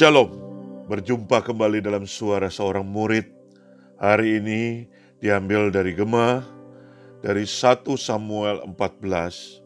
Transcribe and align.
Shalom, 0.00 0.32
berjumpa 0.88 1.44
kembali 1.44 1.84
dalam 1.84 2.08
suara 2.08 2.48
seorang 2.48 2.88
murid. 2.88 3.28
Hari 4.00 4.40
ini 4.40 4.88
diambil 5.20 5.68
dari 5.68 5.92
Gema, 5.92 6.40
dari 7.20 7.44
1 7.44 7.84
Samuel 8.00 8.64
14 8.64 9.60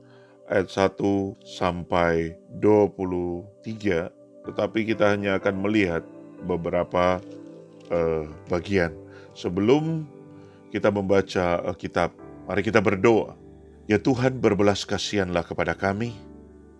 ayat 0.51 0.67
1 0.75 1.39
sampai 1.39 2.35
23. 2.51 4.11
Tetapi 4.51 4.79
kita 4.83 5.15
hanya 5.15 5.39
akan 5.39 5.55
melihat 5.55 6.03
beberapa 6.43 7.23
uh, 7.95 8.27
bagian. 8.51 8.91
Sebelum 9.39 10.03
kita 10.75 10.91
membaca 10.91 11.63
Alkitab, 11.63 12.11
mari 12.51 12.67
kita 12.67 12.83
berdoa. 12.83 13.39
Ya 13.87 14.03
Tuhan 14.03 14.43
berbelas 14.43 14.83
kasihanlah 14.83 15.47
kepada 15.47 15.79
kami, 15.79 16.11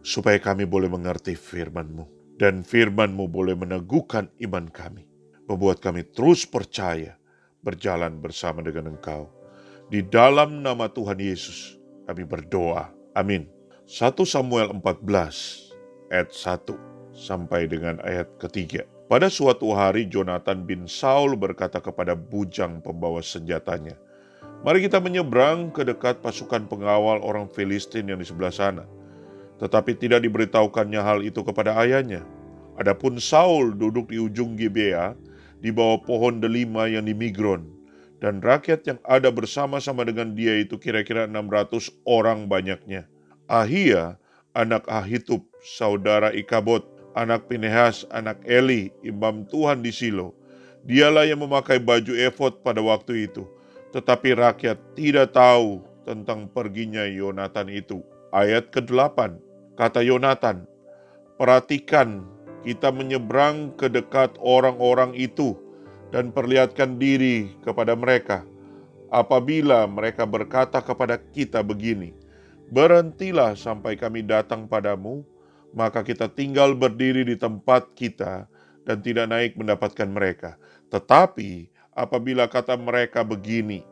supaya 0.03 0.43
kami 0.43 0.67
boleh 0.67 0.91
mengerti 0.91 1.39
firman-Mu 1.39 2.24
dan 2.39 2.67
firman-Mu 2.67 3.31
boleh 3.31 3.55
meneguhkan 3.55 4.31
iman 4.43 4.67
kami, 4.71 5.07
membuat 5.47 5.79
kami 5.79 6.03
terus 6.03 6.43
percaya 6.47 7.15
berjalan 7.63 8.19
bersama 8.19 8.61
dengan 8.61 8.95
Engkau. 8.95 9.31
Di 9.89 10.03
dalam 10.03 10.65
nama 10.65 10.91
Tuhan 10.91 11.21
Yesus 11.21 11.79
kami 12.09 12.27
berdoa. 12.27 12.91
Amin. 13.15 13.47
1 13.87 14.17
Samuel 14.25 14.73
14 14.81 16.11
ayat 16.11 16.31
1 16.33 17.15
sampai 17.15 17.71
dengan 17.71 18.01
ayat 18.03 18.27
ketiga. 18.41 18.83
Pada 19.05 19.29
suatu 19.29 19.77
hari 19.77 20.09
Jonathan 20.09 20.65
bin 20.65 20.89
Saul 20.89 21.37
berkata 21.37 21.79
kepada 21.79 22.17
bujang 22.17 22.81
pembawa 22.81 23.21
senjatanya, 23.21 23.95
Mari 24.65 24.81
kita 24.81 24.97
menyeberang 24.97 25.69
ke 25.77 25.85
dekat 25.85 26.25
pasukan 26.25 26.65
pengawal 26.65 27.21
orang 27.21 27.45
Filistin 27.53 28.09
yang 28.09 28.17
di 28.17 28.25
sebelah 28.25 28.49
sana 28.49 28.89
tetapi 29.65 29.97
tidak 29.97 30.21
diberitahukannya 30.21 31.01
hal 31.01 31.25
itu 31.25 31.41
kepada 31.41 31.73
ayahnya. 31.81 32.21
Adapun 32.77 33.17
Saul 33.17 33.73
duduk 33.73 34.13
di 34.13 34.21
ujung 34.21 34.61
Gibea 34.61 35.17
di 35.65 35.73
bawah 35.73 36.05
pohon 36.05 36.45
delima 36.45 36.85
yang 36.85 37.09
di 37.09 37.17
Migron 37.17 37.75
dan 38.25 38.41
rakyat 38.41 38.89
yang 38.89 38.99
ada 39.05 39.29
bersama-sama 39.29 40.01
dengan 40.05 40.33
dia 40.33 40.57
itu 40.57 40.81
kira-kira 40.81 41.29
600 41.29 41.93
orang 42.09 42.49
banyaknya. 42.49 43.05
Ahia, 43.45 44.17
anak 44.57 44.89
Ahitub, 44.89 45.45
saudara 45.61 46.33
Ikabot, 46.33 46.89
anak 47.13 47.53
Pinehas, 47.53 48.09
anak 48.09 48.41
Eli, 48.49 48.89
imam 49.05 49.45
Tuhan 49.45 49.85
di 49.85 49.93
Silo. 49.93 50.33
Dialah 50.89 51.29
yang 51.29 51.45
memakai 51.45 51.77
baju 51.77 52.17
efod 52.17 52.65
pada 52.65 52.81
waktu 52.81 53.29
itu. 53.29 53.45
Tetapi 53.93 54.37
rakyat 54.37 54.81
tidak 54.97 55.37
tahu 55.37 55.85
tentang 56.09 56.49
perginya 56.49 57.05
Yonatan 57.05 57.69
itu. 57.69 58.01
Ayat 58.33 58.73
ke-8, 58.73 59.37
kata 59.75 60.03
Yonatan, 60.03 60.67
Perhatikan, 61.35 62.23
kita 62.63 62.95
menyeberang 62.95 63.75
ke 63.75 63.91
dekat 63.91 64.39
orang-orang 64.39 65.13
itu 65.19 65.59
dan 66.15 66.31
perlihatkan 66.31 66.95
diri 66.95 67.51
kepada 67.67 67.99
mereka. 67.99 68.47
Apabila 69.11 69.85
mereka 69.91 70.25
berkata 70.25 70.79
kepada 70.79 71.19
kita 71.19 71.61
begini, 71.67 72.15
Berhentilah 72.71 73.59
sampai 73.59 73.99
kami 73.99 74.25
datang 74.25 74.65
padamu, 74.65 75.27
maka 75.75 76.01
kita 76.07 76.31
tinggal 76.31 76.73
berdiri 76.73 77.27
di 77.27 77.37
tempat 77.37 77.93
kita 77.93 78.47
dan 78.87 79.03
tidak 79.03 79.27
naik 79.29 79.53
mendapatkan 79.59 80.09
mereka. 80.09 80.57
Tetapi 80.89 81.69
apabila 81.93 82.47
kata 82.47 82.79
mereka 82.79 83.27
begini, 83.27 83.83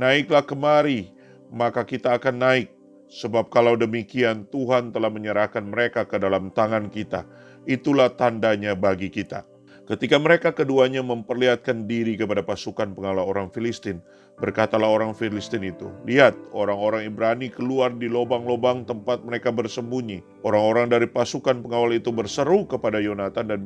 Naiklah 0.00 0.44
kemari, 0.44 1.12
maka 1.48 1.84
kita 1.84 2.16
akan 2.16 2.36
naik 2.40 2.68
Sebab 3.06 3.54
kalau 3.54 3.78
demikian 3.78 4.50
Tuhan 4.50 4.90
telah 4.90 5.08
menyerahkan 5.08 5.62
mereka 5.62 6.04
ke 6.04 6.18
dalam 6.18 6.50
tangan 6.50 6.90
kita. 6.90 7.22
Itulah 7.66 8.14
tandanya 8.14 8.74
bagi 8.74 9.10
kita. 9.10 9.46
Ketika 9.86 10.18
mereka 10.18 10.50
keduanya 10.50 10.98
memperlihatkan 10.98 11.86
diri 11.86 12.18
kepada 12.18 12.42
pasukan 12.42 12.90
pengawal 12.90 13.22
orang 13.22 13.46
Filistin, 13.54 14.02
berkatalah 14.42 14.90
orang 14.90 15.14
Filistin 15.14 15.62
itu, 15.62 15.86
Lihat, 16.02 16.34
orang-orang 16.50 17.06
Ibrani 17.06 17.46
keluar 17.46 17.94
di 17.94 18.10
lubang-lubang 18.10 18.82
tempat 18.82 19.22
mereka 19.22 19.54
bersembunyi. 19.54 20.26
Orang-orang 20.42 20.90
dari 20.90 21.06
pasukan 21.06 21.62
pengawal 21.62 21.94
itu 21.94 22.10
berseru 22.10 22.66
kepada 22.66 22.98
Yonatan 22.98 23.46
dan 23.46 23.60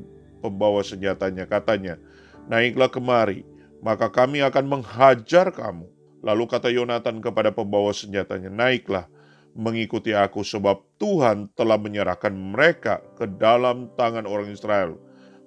pembawa 0.45 0.85
senjatanya, 0.85 1.49
katanya, 1.49 1.97
Naiklah 2.53 2.93
kemari, 2.93 3.49
maka 3.81 4.13
kami 4.13 4.45
akan 4.45 4.69
menghajar 4.69 5.49
kamu. 5.49 5.89
Lalu 6.21 6.45
kata 6.53 6.69
Yonatan 6.69 7.25
kepada 7.25 7.49
pembawa 7.49 7.97
senjatanya, 7.97 8.53
Naiklah, 8.53 9.09
mengikuti 9.55 10.15
aku 10.15 10.47
sebab 10.47 10.83
Tuhan 11.01 11.51
telah 11.59 11.77
menyerahkan 11.77 12.33
mereka 12.33 13.03
ke 13.19 13.27
dalam 13.27 13.91
tangan 13.99 14.25
orang 14.27 14.51
Israel. 14.53 14.97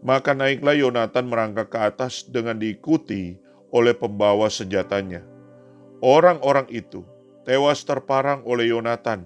Maka 0.03 0.35
naiklah 0.35 0.75
Yonatan 0.75 1.31
merangkak 1.31 1.71
ke 1.71 1.79
atas 1.79 2.27
dengan 2.27 2.59
diikuti 2.59 3.39
oleh 3.71 3.95
pembawa 3.95 4.51
senjatanya. 4.51 5.23
Orang-orang 6.03 6.67
itu 6.67 7.07
tewas 7.47 7.87
terparang 7.87 8.43
oleh 8.43 8.75
Yonatan, 8.75 9.23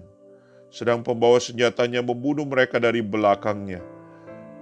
sedang 0.70 1.02
pembawa 1.02 1.42
senjatanya 1.42 1.98
membunuh 2.00 2.46
mereka 2.46 2.78
dari 2.78 3.02
belakangnya. 3.02 3.82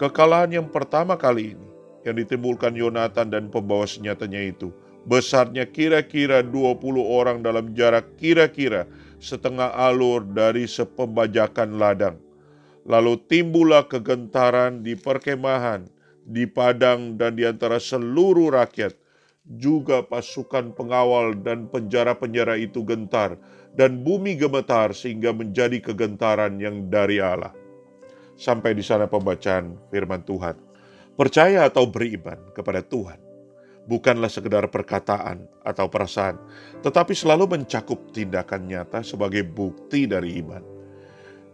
Kekalahan 0.00 0.56
yang 0.56 0.68
pertama 0.72 1.20
kali 1.20 1.52
ini 1.52 1.68
yang 2.08 2.16
ditimbulkan 2.16 2.72
Yonatan 2.72 3.28
dan 3.28 3.52
pembawa 3.52 3.84
senjatanya 3.84 4.40
itu 4.40 4.72
besarnya 5.06 5.64
kira-kira 5.70 6.42
20 6.42 6.82
orang 6.98 7.38
dalam 7.40 7.70
jarak 7.78 8.18
kira-kira 8.18 8.90
setengah 9.18 9.72
alur 9.74 10.24
dari 10.24 10.68
sepembajakan 10.68 11.76
ladang. 11.80 12.16
Lalu 12.86 13.18
timbullah 13.26 13.84
kegentaran 13.90 14.86
di 14.86 14.94
perkemahan, 14.94 15.90
di 16.22 16.46
padang 16.46 17.18
dan 17.18 17.34
di 17.34 17.42
antara 17.42 17.82
seluruh 17.82 18.54
rakyat. 18.54 18.94
Juga 19.46 20.02
pasukan 20.02 20.74
pengawal 20.74 21.38
dan 21.38 21.70
penjara-penjara 21.70 22.58
itu 22.58 22.82
gentar, 22.82 23.38
dan 23.78 24.02
bumi 24.02 24.34
gemetar 24.34 24.90
sehingga 24.90 25.30
menjadi 25.30 25.78
kegentaran 25.78 26.58
yang 26.58 26.90
dari 26.90 27.22
Allah. 27.22 27.54
Sampai 28.34 28.74
di 28.74 28.82
sana 28.82 29.06
pembacaan 29.06 29.78
firman 29.90 30.26
Tuhan. 30.26 30.58
Percaya 31.14 31.70
atau 31.70 31.86
beriman 31.86 32.36
kepada 32.52 32.82
Tuhan 32.82 33.25
bukanlah 33.86 34.28
sekedar 34.28 34.66
perkataan 34.68 35.46
atau 35.62 35.86
perasaan, 35.86 36.36
tetapi 36.82 37.14
selalu 37.14 37.58
mencakup 37.58 38.10
tindakan 38.10 38.66
nyata 38.66 39.00
sebagai 39.06 39.46
bukti 39.46 40.10
dari 40.10 40.42
iman. 40.42 40.62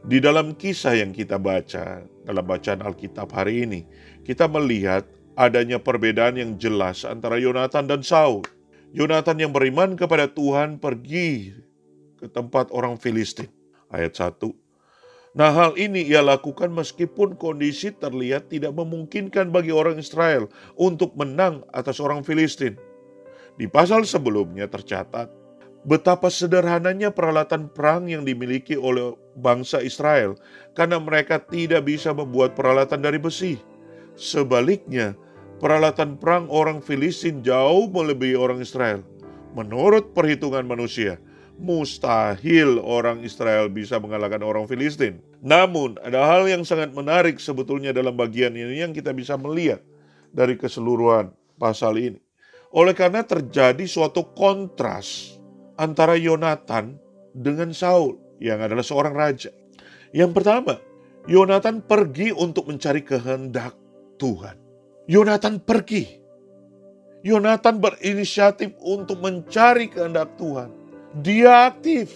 Di 0.03 0.19
dalam 0.19 0.59
kisah 0.59 0.99
yang 0.99 1.15
kita 1.15 1.39
baca, 1.39 2.03
dalam 2.27 2.45
bacaan 2.45 2.83
Alkitab 2.83 3.31
hari 3.31 3.69
ini, 3.69 3.81
kita 4.27 4.51
melihat 4.51 5.07
adanya 5.39 5.79
perbedaan 5.79 6.35
yang 6.41 6.59
jelas 6.59 7.07
antara 7.07 7.39
Yonatan 7.39 7.87
dan 7.87 8.03
Saul. 8.03 8.43
Yonatan 8.93 9.39
yang 9.41 9.53
beriman 9.55 9.95
kepada 9.95 10.27
Tuhan 10.29 10.83
pergi 10.83 11.55
ke 12.19 12.27
tempat 12.29 12.75
orang 12.75 12.99
Filistin. 12.99 13.49
Ayat 13.89 14.19
1 14.19 14.62
Nah 15.33 15.49
hal 15.49 15.81
ini 15.81 16.05
ia 16.05 16.21
lakukan 16.21 16.69
meskipun 16.69 17.41
kondisi 17.41 17.89
terlihat 17.89 18.53
tidak 18.53 18.77
memungkinkan 18.77 19.49
bagi 19.49 19.73
orang 19.73 19.97
Israel 19.97 20.53
untuk 20.77 21.17
menang 21.17 21.65
atas 21.73 21.97
orang 22.05 22.21
Filistin. 22.21 22.77
Di 23.57 23.65
pasal 23.65 24.05
sebelumnya 24.05 24.69
tercatat 24.69 25.43
betapa 25.83 26.31
sederhananya 26.31 27.11
peralatan 27.11 27.67
perang 27.71 28.07
yang 28.07 28.23
dimiliki 28.23 28.79
oleh 28.79 29.19
bangsa 29.35 29.83
Israel 29.83 30.39
karena 30.79 31.03
mereka 31.03 31.43
tidak 31.43 31.87
bisa 31.87 32.15
membuat 32.15 32.55
peralatan 32.55 33.03
dari 33.03 33.19
besi. 33.19 33.59
Sebaliknya, 34.15 35.17
peralatan 35.59 36.21
perang 36.21 36.47
orang 36.53 36.79
Filistin 36.85 37.43
jauh 37.43 37.89
melebihi 37.91 38.37
orang 38.39 38.63
Israel. 38.63 39.03
Menurut 39.53 40.17
perhitungan 40.17 40.65
manusia, 40.65 41.21
mustahil 41.61 42.81
orang 42.81 43.23
Israel 43.23 43.69
bisa 43.69 44.01
mengalahkan 44.01 44.41
orang 44.43 44.65
Filistin. 44.67 45.21
Namun, 45.43 45.99
ada 46.01 46.23
hal 46.25 46.49
yang 46.49 46.63
sangat 46.67 46.95
menarik 46.95 47.39
sebetulnya 47.39 47.95
dalam 47.95 48.15
bagian 48.17 48.55
ini 48.55 48.83
yang 48.83 48.93
kita 48.95 49.13
bisa 49.13 49.37
melihat 49.37 49.83
dari 50.33 50.57
keseluruhan 50.57 51.31
pasal 51.61 51.99
ini. 51.99 52.21
Oleh 52.73 52.97
karena 52.97 53.21
terjadi 53.21 53.85
suatu 53.85 54.33
kontras 54.33 55.37
antara 55.77 56.17
Yonatan 56.17 56.97
dengan 57.37 57.71
Saul 57.77 58.17
yang 58.41 58.65
adalah 58.65 58.83
seorang 58.83 59.13
raja. 59.13 59.53
Yang 60.11 60.33
pertama, 60.33 60.81
Yonatan 61.29 61.85
pergi 61.85 62.33
untuk 62.33 62.67
mencari 62.67 63.05
kehendak 63.05 63.77
Tuhan. 64.17 64.57
Yonatan 65.07 65.61
pergi. 65.63 66.21
Yonatan 67.23 67.79
berinisiatif 67.79 68.75
untuk 68.83 69.23
mencari 69.23 69.87
kehendak 69.87 70.35
Tuhan 70.35 70.82
dia 71.21 71.69
aktif. 71.69 72.13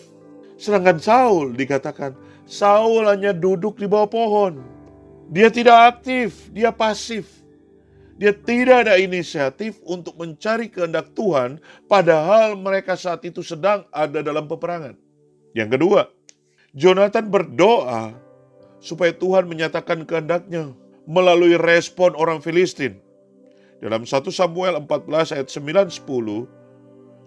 Sedangkan 0.56 0.96
Saul 0.96 1.52
dikatakan, 1.52 2.16
Saul 2.48 3.04
hanya 3.04 3.36
duduk 3.36 3.76
di 3.76 3.84
bawah 3.84 4.08
pohon. 4.08 4.64
Dia 5.28 5.52
tidak 5.52 5.98
aktif, 5.98 6.48
dia 6.54 6.72
pasif. 6.72 7.28
Dia 8.16 8.32
tidak 8.32 8.88
ada 8.88 8.96
inisiatif 8.96 9.76
untuk 9.84 10.16
mencari 10.16 10.72
kehendak 10.72 11.12
Tuhan, 11.12 11.60
padahal 11.84 12.56
mereka 12.56 12.96
saat 12.96 13.20
itu 13.28 13.44
sedang 13.44 13.84
ada 13.92 14.24
dalam 14.24 14.48
peperangan. 14.48 14.96
Yang 15.52 15.68
kedua, 15.76 16.00
Jonathan 16.72 17.28
berdoa 17.28 18.16
supaya 18.80 19.12
Tuhan 19.12 19.44
menyatakan 19.44 20.04
kehendaknya. 20.08 20.72
melalui 21.06 21.54
respon 21.54 22.18
orang 22.18 22.42
Filistin. 22.42 22.98
Dalam 23.78 24.02
1 24.02 24.26
Samuel 24.34 24.74
14 24.82 25.38
ayat 25.38 25.46
9 25.46 25.86
10, 26.02 26.50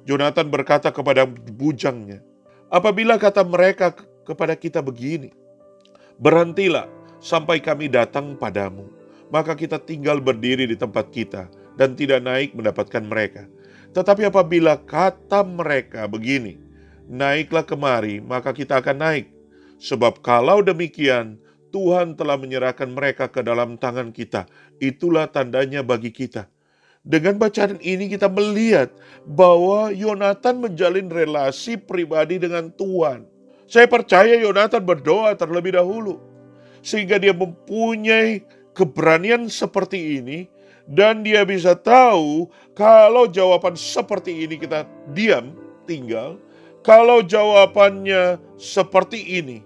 Jonathan 0.09 0.49
berkata 0.49 0.89
kepada 0.89 1.29
bujangnya, 1.29 2.25
"Apabila 2.73 3.21
kata 3.21 3.45
mereka 3.45 3.93
kepada 4.25 4.57
kita 4.57 4.81
begini, 4.81 5.29
berhentilah 6.17 6.89
sampai 7.21 7.61
kami 7.61 7.93
datang 7.93 8.33
padamu, 8.33 8.89
maka 9.29 9.53
kita 9.53 9.77
tinggal 9.77 10.17
berdiri 10.17 10.65
di 10.65 10.73
tempat 10.73 11.13
kita 11.13 11.45
dan 11.77 11.93
tidak 11.93 12.25
naik 12.25 12.57
mendapatkan 12.57 13.05
mereka. 13.05 13.45
Tetapi 13.93 14.25
apabila 14.33 14.81
kata 14.81 15.45
mereka 15.45 16.09
begini, 16.09 16.57
naiklah 17.05 17.65
kemari, 17.65 18.17
maka 18.21 18.49
kita 18.49 18.81
akan 18.81 18.97
naik. 18.97 19.27
Sebab 19.77 20.25
kalau 20.25 20.65
demikian, 20.65 21.37
Tuhan 21.69 22.17
telah 22.17 22.35
menyerahkan 22.35 22.89
mereka 22.89 23.29
ke 23.29 23.45
dalam 23.45 23.77
tangan 23.77 24.09
kita. 24.09 24.49
Itulah 24.81 25.29
tandanya 25.29 25.85
bagi 25.85 26.09
kita. 26.09 26.49
Dengan 27.07 27.39
bacaan 27.39 27.79
ini 27.79 28.11
kita 28.11 28.27
melihat 28.27 28.91
bahwa 29.23 29.89
Yonatan 29.95 30.59
menjalin 30.59 31.07
relasi 31.07 31.79
pribadi 31.79 32.35
dengan 32.35 32.67
Tuhan. 32.75 33.23
Saya 33.71 33.87
percaya 33.87 34.35
Yonatan 34.35 34.83
berdoa 34.83 35.31
terlebih 35.39 35.79
dahulu. 35.79 36.19
Sehingga 36.83 37.19
dia 37.19 37.31
mempunyai 37.31 38.43
keberanian 38.75 39.47
seperti 39.47 40.19
ini 40.19 40.47
dan 40.89 41.21
dia 41.21 41.43
bisa 41.43 41.75
tahu 41.75 42.49
kalau 42.73 43.27
jawaban 43.29 43.77
seperti 43.77 44.47
ini 44.47 44.55
kita 44.57 44.87
diam, 45.13 45.53
tinggal. 45.85 46.39
Kalau 46.79 47.19
jawabannya 47.19 48.39
seperti 48.55 49.19
ini, 49.43 49.59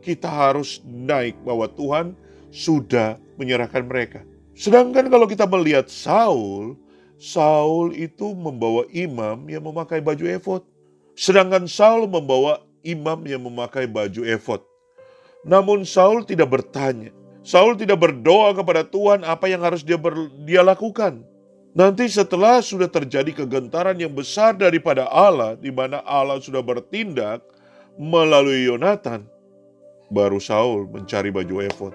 kita 0.00 0.30
harus 0.30 0.78
naik 0.86 1.34
bahwa 1.42 1.66
Tuhan 1.66 2.14
sudah 2.54 3.18
menyerahkan 3.36 3.82
mereka. 3.84 4.22
Sedangkan 4.54 5.10
kalau 5.10 5.26
kita 5.26 5.44
melihat 5.50 5.90
Saul, 5.90 6.78
Saul 7.18 7.94
itu 7.94 8.34
membawa 8.34 8.86
imam 8.94 9.50
yang 9.50 9.66
memakai 9.66 9.98
baju 9.98 10.24
efod. 10.30 10.62
Sedangkan 11.18 11.66
Saul 11.66 12.06
membawa 12.06 12.62
imam 12.86 13.18
yang 13.26 13.42
memakai 13.42 13.90
baju 13.90 14.22
efod. 14.22 14.62
Namun 15.42 15.82
Saul 15.82 16.22
tidak 16.22 16.54
bertanya. 16.54 17.10
Saul 17.44 17.76
tidak 17.76 18.00
berdoa 18.00 18.56
kepada 18.56 18.86
Tuhan 18.88 19.20
apa 19.20 19.50
yang 19.50 19.60
harus 19.60 19.84
dia, 19.84 20.00
ber, 20.00 20.32
dia 20.48 20.64
lakukan. 20.64 21.20
Nanti 21.74 22.06
setelah 22.06 22.62
sudah 22.62 22.86
terjadi 22.86 23.44
kegentaran 23.44 23.98
yang 23.98 24.14
besar 24.14 24.54
daripada 24.54 25.10
Allah, 25.10 25.58
di 25.58 25.74
mana 25.74 26.00
Allah 26.06 26.38
sudah 26.38 26.62
bertindak 26.62 27.42
melalui 27.98 28.64
Yonatan, 28.70 29.26
baru 30.08 30.38
Saul 30.38 30.86
mencari 30.88 31.34
baju 31.34 31.66
efod. 31.66 31.92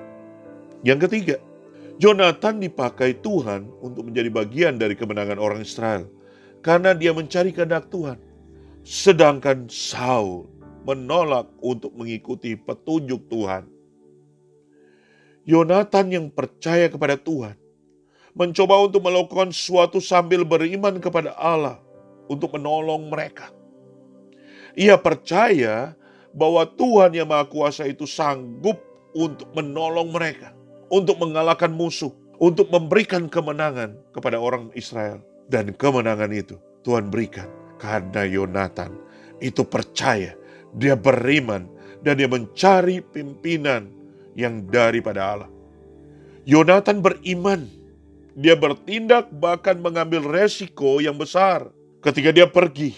Yang 0.84 1.08
ketiga, 1.08 1.36
Jonathan 2.00 2.64
dipakai 2.64 3.20
Tuhan 3.20 3.68
untuk 3.84 4.08
menjadi 4.08 4.32
bagian 4.32 4.80
dari 4.80 4.96
kemenangan 4.96 5.36
orang 5.36 5.60
Israel 5.60 6.08
karena 6.64 6.96
dia 6.96 7.12
mencari 7.12 7.52
kehendak 7.52 7.92
Tuhan. 7.92 8.16
Sedangkan 8.88 9.68
Saul 9.68 10.48
menolak 10.88 11.52
untuk 11.60 11.92
mengikuti 11.92 12.56
petunjuk 12.56 13.28
Tuhan. 13.28 13.68
Yonatan 15.44 16.06
yang 16.08 16.26
percaya 16.32 16.88
kepada 16.88 17.20
Tuhan 17.20 17.60
mencoba 18.32 18.80
untuk 18.80 19.04
melakukan 19.04 19.52
sesuatu 19.52 20.00
sambil 20.00 20.48
beriman 20.48 21.04
kepada 21.04 21.36
Allah 21.36 21.84
untuk 22.32 22.56
menolong 22.56 23.12
mereka. 23.12 23.52
Ia 24.78 24.96
percaya 24.96 25.98
bahwa 26.32 26.64
Tuhan 26.64 27.12
yang 27.12 27.28
Maha 27.28 27.50
Kuasa 27.50 27.90
itu 27.90 28.06
sanggup 28.06 28.78
untuk 29.18 29.50
menolong 29.58 30.14
mereka, 30.14 30.54
untuk 30.90 31.22
mengalahkan 31.22 31.70
musuh, 31.70 32.12
untuk 32.42 32.68
memberikan 32.74 33.30
kemenangan 33.30 33.96
kepada 34.14 34.42
orang 34.42 34.74
Israel. 34.74 35.22
Dan 35.50 35.74
kemenangan 35.74 36.30
itu 36.30 36.62
Tuhan 36.86 37.10
berikan 37.10 37.50
karena 37.82 38.26
Yonatan 38.26 38.94
itu 39.42 39.66
percaya, 39.66 40.36
dia 40.76 40.94
beriman, 40.94 41.66
dan 42.06 42.20
dia 42.20 42.30
mencari 42.30 43.02
pimpinan 43.02 43.90
yang 44.38 44.68
daripada 44.68 45.22
Allah. 45.26 45.52
Yonatan 46.46 47.02
beriman, 47.02 47.66
dia 48.38 48.54
bertindak 48.54 49.32
bahkan 49.34 49.80
mengambil 49.80 50.22
resiko 50.22 51.02
yang 51.02 51.18
besar. 51.18 51.72
Ketika 52.00 52.32
dia 52.32 52.48
pergi, 52.48 52.96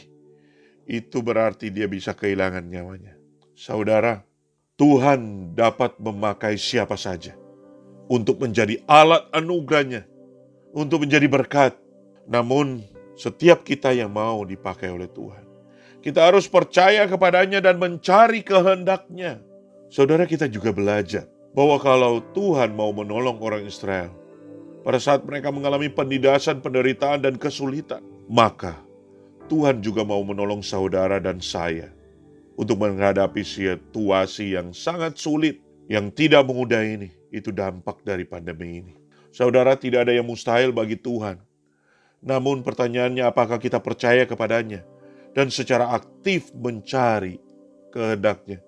itu 0.85 1.23
berarti 1.23 1.73
dia 1.73 1.89
bisa 1.89 2.13
kehilangan 2.13 2.61
nyawanya. 2.67 3.17
Saudara, 3.57 4.21
Tuhan 4.77 5.53
dapat 5.53 5.97
memakai 6.01 6.57
siapa 6.57 6.97
saja 6.97 7.40
untuk 8.11 8.43
menjadi 8.43 8.83
alat 8.91 9.23
anugerahnya, 9.31 10.03
untuk 10.75 11.07
menjadi 11.07 11.31
berkat. 11.31 11.79
Namun, 12.27 12.83
setiap 13.15 13.63
kita 13.63 13.95
yang 13.95 14.11
mau 14.11 14.43
dipakai 14.43 14.91
oleh 14.91 15.07
Tuhan, 15.07 15.47
kita 16.03 16.27
harus 16.27 16.51
percaya 16.51 17.07
kepadanya 17.07 17.63
dan 17.63 17.79
mencari 17.79 18.43
kehendaknya. 18.43 19.39
Saudara 19.87 20.27
kita 20.27 20.51
juga 20.51 20.75
belajar 20.75 21.23
bahwa 21.55 21.79
kalau 21.79 22.19
Tuhan 22.35 22.75
mau 22.75 22.91
menolong 22.91 23.39
orang 23.39 23.63
Israel, 23.63 24.11
pada 24.83 24.99
saat 24.99 25.23
mereka 25.23 25.47
mengalami 25.47 25.87
penindasan, 25.87 26.59
penderitaan, 26.59 27.23
dan 27.23 27.39
kesulitan, 27.39 28.03
maka 28.27 28.75
Tuhan 29.47 29.79
juga 29.79 30.03
mau 30.03 30.19
menolong 30.23 30.59
saudara 30.59 31.19
dan 31.19 31.39
saya 31.39 31.91
untuk 32.59 32.79
menghadapi 32.79 33.43
situasi 33.43 34.55
yang 34.59 34.75
sangat 34.75 35.15
sulit, 35.15 35.63
yang 35.87 36.11
tidak 36.11 36.47
mudah 36.47 36.83
ini. 36.83 37.20
Itu 37.31 37.55
dampak 37.55 38.03
dari 38.03 38.27
pandemi 38.27 38.83
ini. 38.83 38.93
Saudara, 39.31 39.79
tidak 39.79 40.05
ada 40.05 40.13
yang 40.13 40.27
mustahil 40.27 40.75
bagi 40.75 40.99
Tuhan. 40.99 41.39
Namun 42.21 42.61
pertanyaannya 42.61 43.25
apakah 43.25 43.57
kita 43.57 43.81
percaya 43.81 44.27
kepadanya 44.29 44.85
dan 45.33 45.49
secara 45.49 45.95
aktif 45.95 46.53
mencari 46.53 47.41
kehendaknya. 47.89 48.61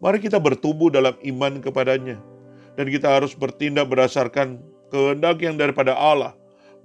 Mari 0.00 0.18
kita 0.18 0.40
bertumbuh 0.40 0.88
dalam 0.88 1.14
iman 1.20 1.60
kepadanya. 1.60 2.18
Dan 2.74 2.88
kita 2.88 3.12
harus 3.12 3.36
bertindak 3.36 3.92
berdasarkan 3.92 4.56
kehendak 4.88 5.44
yang 5.44 5.60
daripada 5.60 5.92
Allah. 5.92 6.32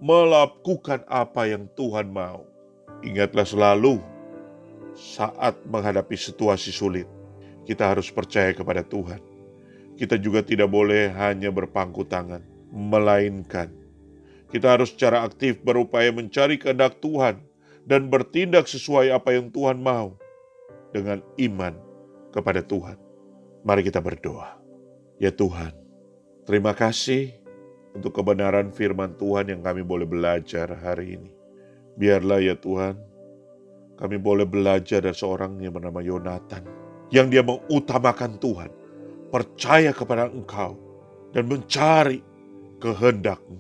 Melakukan 0.03 1.07
apa 1.07 1.47
yang 1.47 1.71
Tuhan 1.71 2.12
mau. 2.12 2.44
Ingatlah 3.00 3.48
selalu 3.48 4.03
saat 4.95 5.55
menghadapi 5.67 6.15
situasi 6.15 6.72
sulit, 6.72 7.07
kita 7.63 7.84
harus 7.88 8.07
percaya 8.12 8.51
kepada 8.51 8.84
Tuhan. 8.84 9.19
Kita 9.96 10.20
juga 10.20 10.44
tidak 10.44 10.68
boleh 10.68 11.12
hanya 11.16 11.50
berpangku 11.52 12.04
tangan, 12.04 12.44
melainkan 12.72 13.72
kita 14.56 14.72
harus 14.72 14.96
secara 14.96 15.28
aktif 15.28 15.60
berupaya 15.60 16.16
mencari 16.16 16.56
kehendak 16.56 17.04
Tuhan 17.04 17.44
dan 17.84 18.08
bertindak 18.08 18.72
sesuai 18.72 19.12
apa 19.12 19.36
yang 19.36 19.52
Tuhan 19.52 19.82
mau 19.84 20.16
dengan 20.96 21.20
iman 21.36 21.75
kepada 22.32 22.64
Tuhan. 22.64 22.96
Mari 23.68 23.84
kita 23.84 24.00
berdoa. 24.00 24.56
Ya 25.20 25.28
Tuhan, 25.34 25.75
terima 26.48 26.72
kasih 26.72 27.36
untuk 27.92 28.16
kebenaran 28.16 28.72
firman 28.72 29.12
Tuhan 29.20 29.52
yang 29.52 29.60
kami 29.60 29.84
boleh 29.84 30.08
belajar 30.08 30.72
hari 30.72 31.20
ini. 31.20 31.32
Biarlah 32.00 32.40
ya 32.40 32.56
Tuhan, 32.56 32.96
kami 34.00 34.16
boleh 34.16 34.48
belajar 34.48 35.04
dari 35.04 35.20
seorang 35.20 35.60
yang 35.60 35.75
bernama 35.75 36.00
Yonatan. 36.00 36.64
Yang 37.12 37.28
dia 37.28 37.44
mengutamakan 37.44 38.40
Tuhan. 38.40 38.72
Percaya 39.34 39.91
kepada 39.91 40.29
engkau. 40.29 40.77
Dan 41.36 41.51
mencari 41.51 42.24
kehendakmu. 42.79 43.60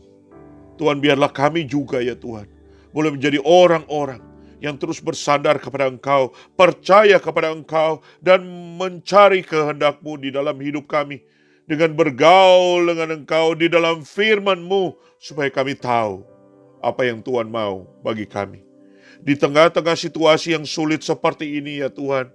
Tuhan 0.75 0.99
biarlah 0.99 1.31
kami 1.31 1.63
juga 1.67 1.99
ya 2.03 2.15
Tuhan. 2.15 2.47
Boleh 2.95 3.11
menjadi 3.11 3.39
orang-orang 3.43 4.23
yang 4.63 4.79
terus 4.79 5.03
bersandar 5.03 5.59
kepada 5.59 5.91
engkau. 5.91 6.31
Percaya 6.55 7.19
kepada 7.19 7.51
engkau. 7.51 7.99
Dan 8.23 8.47
mencari 8.79 9.43
kehendakmu 9.43 10.19
di 10.19 10.29
dalam 10.31 10.55
hidup 10.59 10.87
kami. 10.87 11.19
Dengan 11.65 11.97
bergaul 11.97 12.85
dengan 12.85 13.23
engkau 13.23 13.57
di 13.57 13.67
dalam 13.67 14.05
firmanmu. 14.05 14.95
Supaya 15.19 15.51
kami 15.51 15.75
tahu 15.75 16.35
apa 16.85 17.01
yang 17.01 17.25
Tuhan 17.25 17.49
mau 17.49 17.89
bagi 18.05 18.29
kami. 18.29 18.61
Di 19.25 19.33
tengah-tengah 19.33 19.97
situasi 19.97 20.53
yang 20.53 20.69
sulit 20.69 21.01
seperti 21.01 21.57
ini 21.57 21.81
ya 21.81 21.89
Tuhan. 21.89 22.29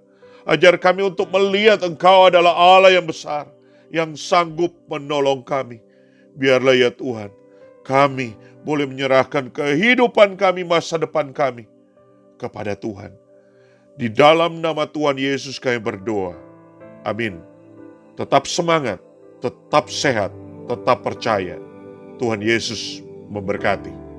Ajar 0.49 0.81
kami 0.81 1.05
untuk 1.05 1.29
melihat 1.29 1.85
Engkau 1.85 2.29
adalah 2.29 2.57
Allah 2.57 2.93
yang 2.95 3.05
besar. 3.05 3.49
Yang 3.91 4.23
sanggup 4.23 4.73
menolong 4.87 5.45
kami. 5.45 5.83
Biarlah 6.39 6.77
ya 6.79 6.91
Tuhan. 6.95 7.29
Kami 7.85 8.37
boleh 8.63 8.87
menyerahkan 8.87 9.51
kehidupan 9.51 10.39
kami, 10.39 10.63
masa 10.63 10.97
depan 11.01 11.35
kami. 11.35 11.67
Kepada 12.41 12.73
Tuhan. 12.73 13.13
Di 14.01 14.09
dalam 14.09 14.65
nama 14.65 14.89
Tuhan 14.89 15.21
Yesus 15.21 15.61
kami 15.61 15.77
berdoa. 15.77 16.33
Amin. 17.05 17.41
Tetap 18.17 18.49
semangat. 18.49 19.01
Tetap 19.45 19.93
sehat. 19.93 20.33
Tetap 20.65 21.05
percaya. 21.05 21.61
Tuhan 22.17 22.41
Yesus 22.41 23.05
memberkati. 23.29 24.10